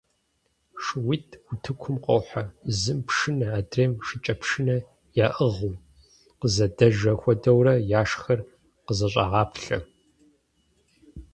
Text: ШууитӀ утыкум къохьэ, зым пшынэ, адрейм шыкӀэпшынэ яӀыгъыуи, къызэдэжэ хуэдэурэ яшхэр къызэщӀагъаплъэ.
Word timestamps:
ШууитӀ 0.83 1.33
утыкум 1.51 1.95
къохьэ, 2.03 2.43
зым 2.79 2.99
пшынэ, 3.07 3.47
адрейм 3.59 3.93
шыкӀэпшынэ 4.05 4.77
яӀыгъыуи, 5.25 5.81
къызэдэжэ 6.39 7.11
хуэдэурэ 7.19 7.73
яшхэр 8.01 8.39
къызэщӀагъаплъэ. 8.85 9.77